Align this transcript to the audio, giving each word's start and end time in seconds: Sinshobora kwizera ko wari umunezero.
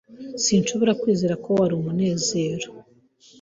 Sinshobora 0.43 0.97
kwizera 1.01 1.35
ko 1.43 1.49
wari 1.59 1.73
umunezero. 1.79 2.67